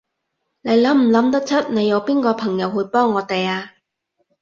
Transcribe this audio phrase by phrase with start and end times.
[0.63, 3.73] 你諗唔諗得出，你有邊個朋友會幫我哋啊？